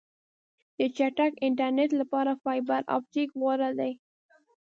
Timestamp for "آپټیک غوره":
2.97-3.69